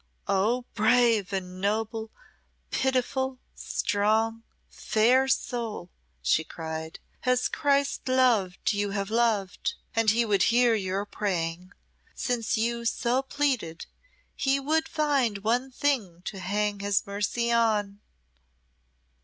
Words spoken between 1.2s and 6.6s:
and noble, pitiful, strong, fair soul!" she